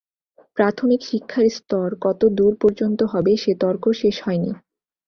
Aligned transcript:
প্রাথমিক 0.57 1.01
শিক্ষার 1.09 1.45
স্তর 1.49 1.87
কত 2.01 2.21
দূর 2.37 2.53
পর্যন্ত 2.61 2.99
হবে, 3.13 3.31
সে 3.37 3.51
তর্ক 3.61 3.83
শেষ 4.01 4.15
হয়নি। 4.25 4.51